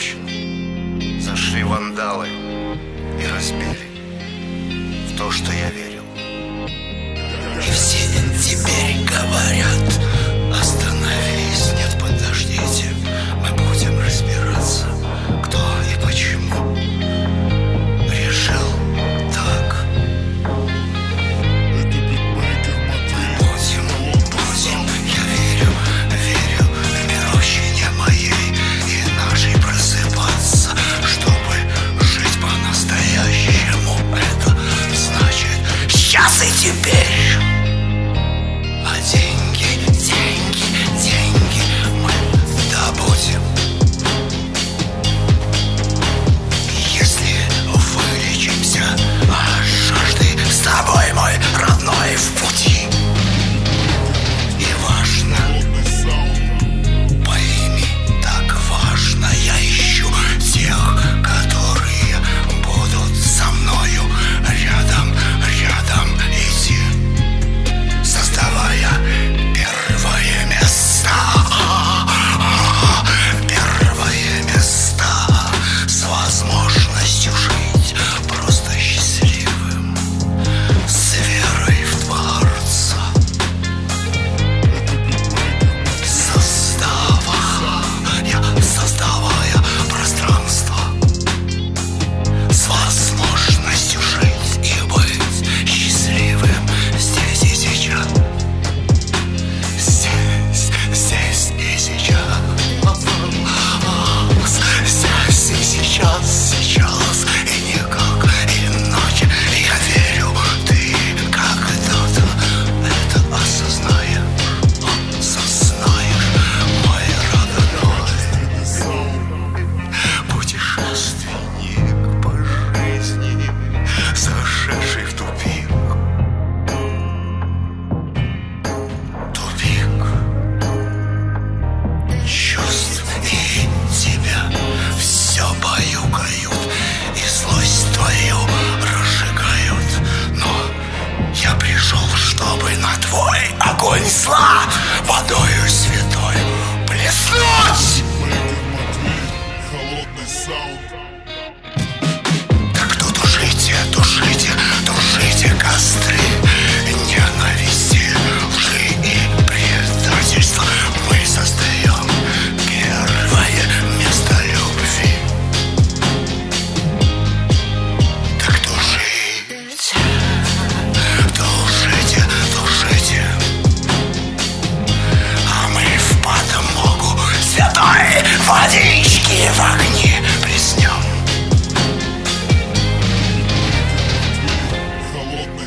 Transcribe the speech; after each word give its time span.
площадь. 0.00 1.22
Зашли 1.22 1.62
вандалы 1.62 2.28
и 2.28 3.26
разбили. 3.26 3.86
В 5.12 5.18
то, 5.18 5.30
что 5.30 5.52
я 5.52 5.70
верю. 5.70 5.89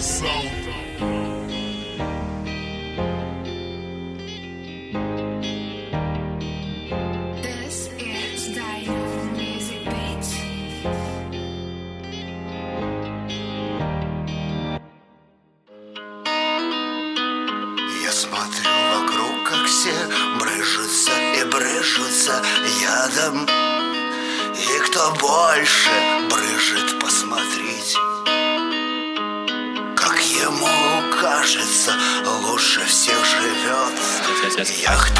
Yes. 0.03 0.32
Jacht. 34.55 35.13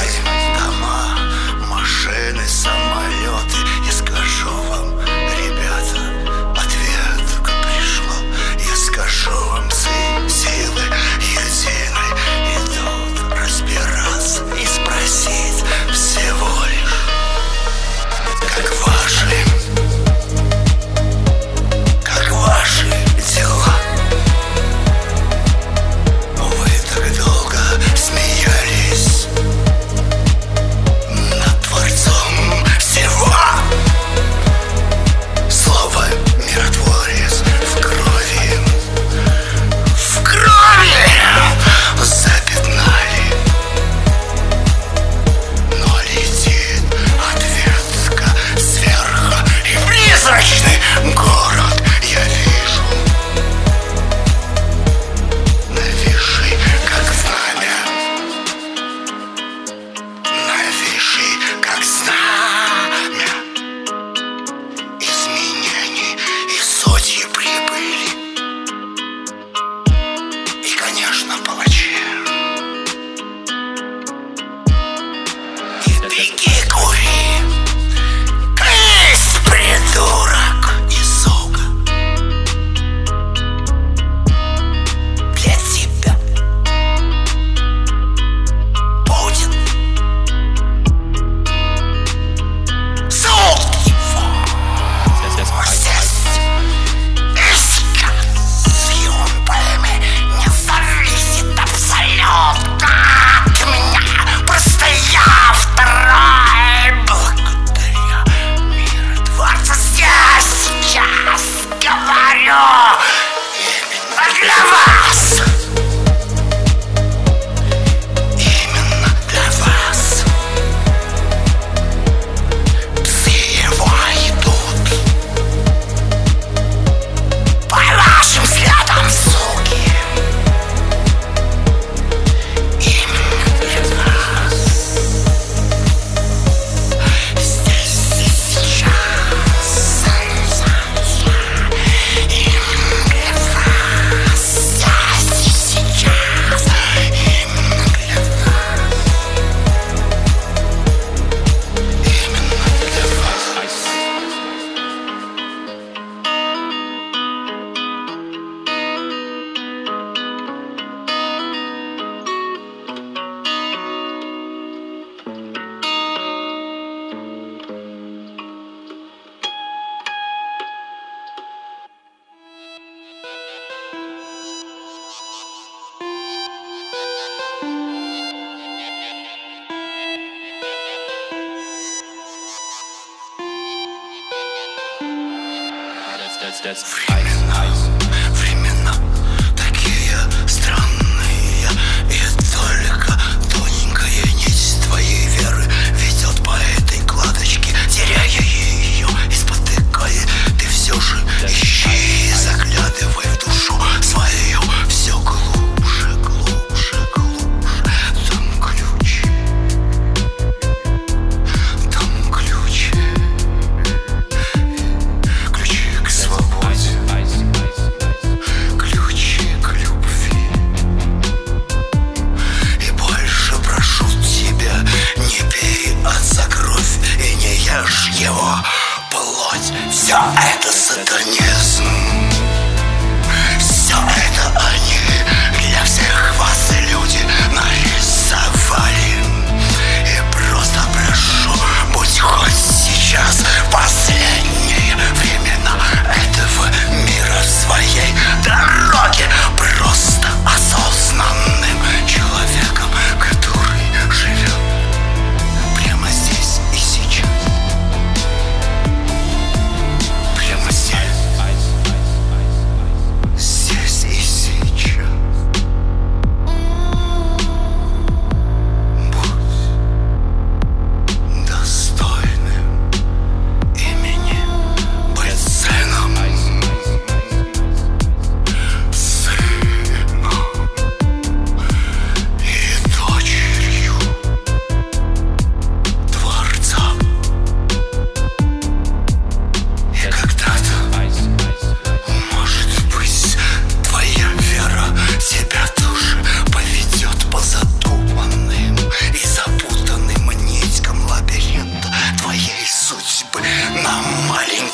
Yes. 186.74 187.13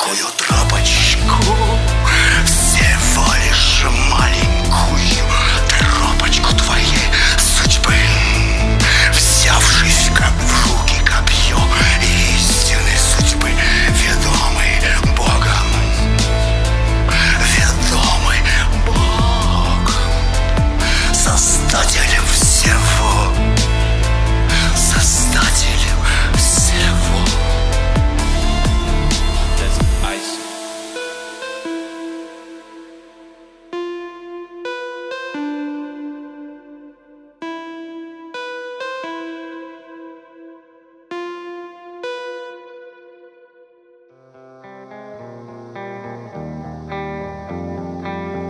Toyota 0.09 0.58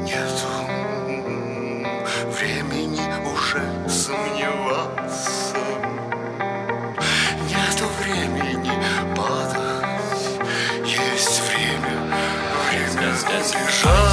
нету 0.10 0.48
времени 2.32 3.00
уже 3.32 3.62
сомневаться. 3.88 5.56
Нету 7.48 7.86
времени 8.02 8.72
падать, 9.16 10.42
есть 10.84 11.42
время, 11.42 12.16
время 12.72 13.14
сбежать. 13.14 14.09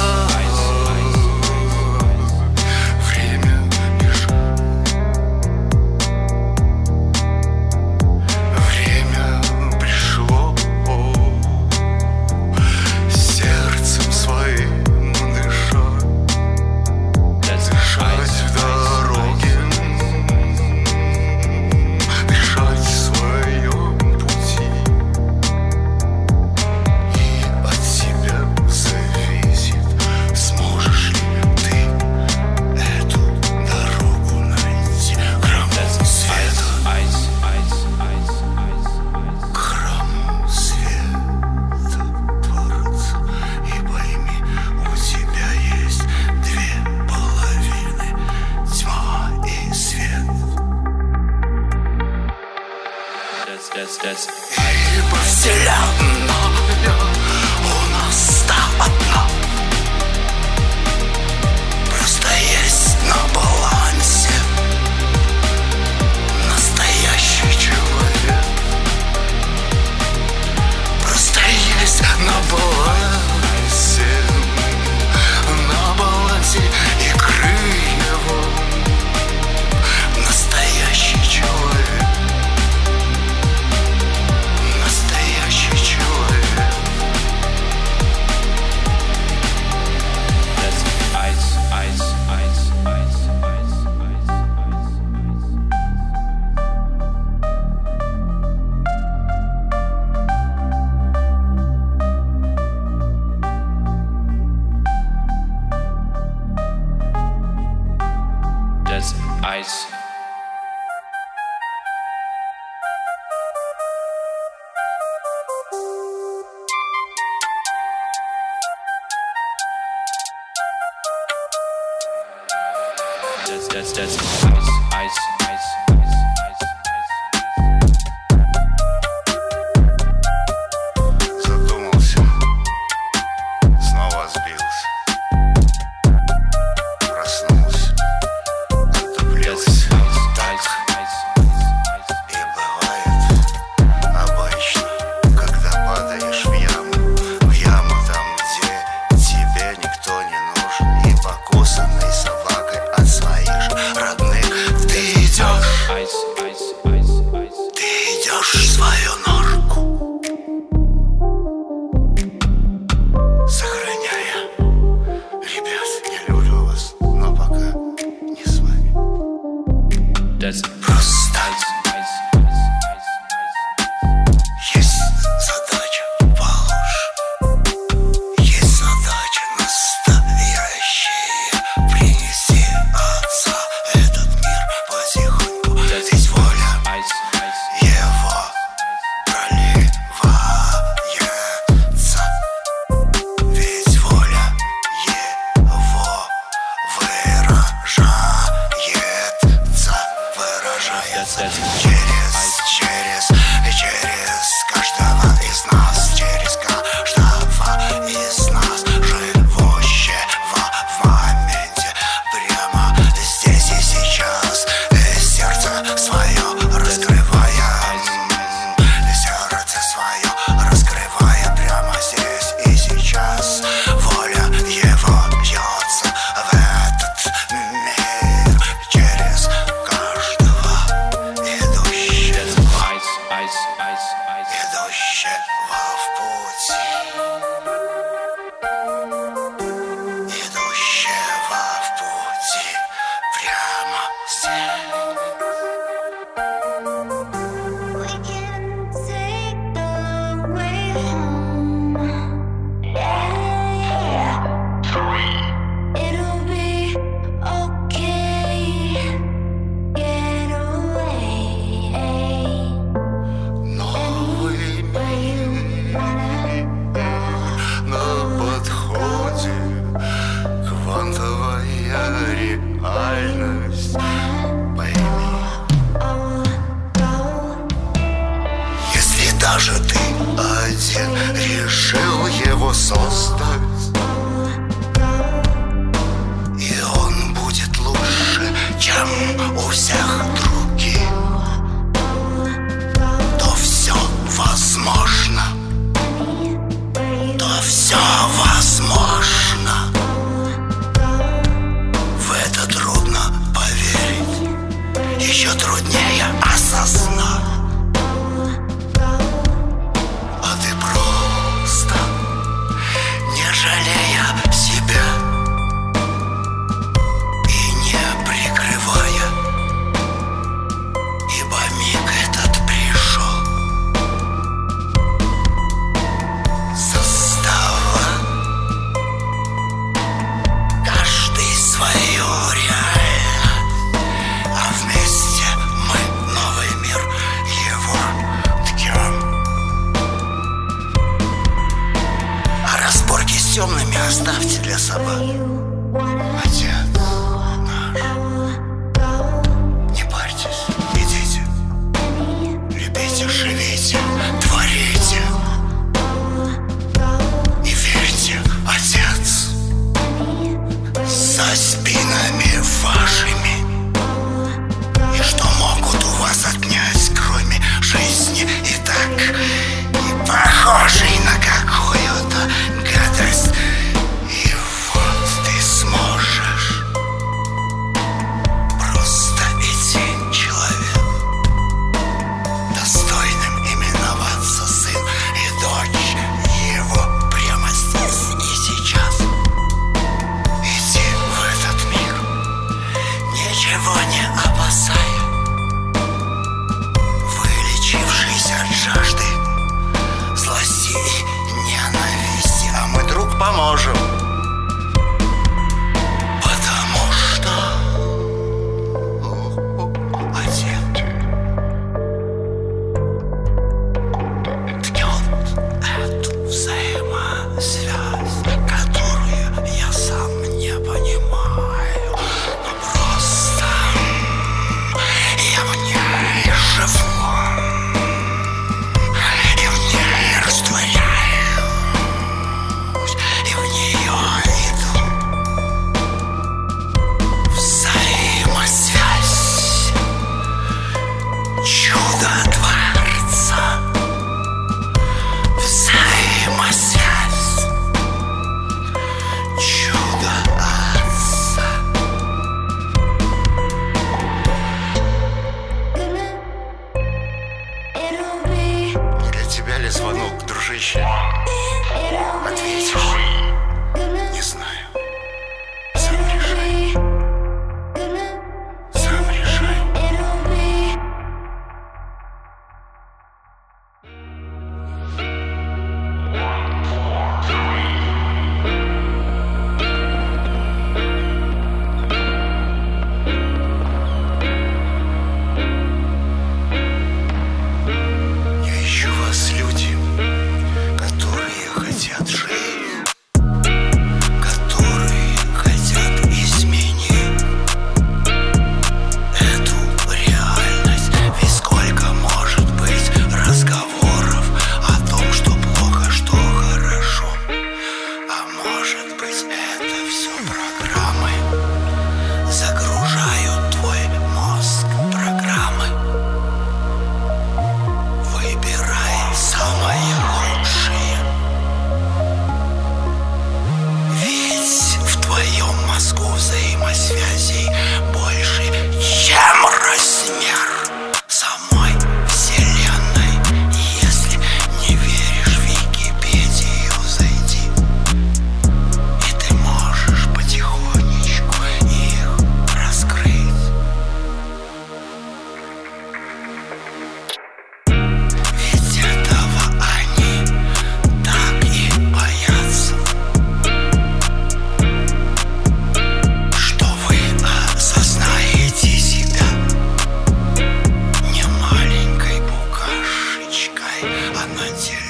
Ладно, 564.37 565.06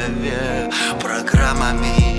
голове 0.00 0.70
программами 1.00 2.09